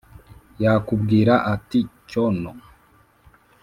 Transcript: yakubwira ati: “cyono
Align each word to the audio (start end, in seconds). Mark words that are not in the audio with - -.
yakubwira 0.63 1.33
ati: 1.53 1.79
“cyono 2.09 2.49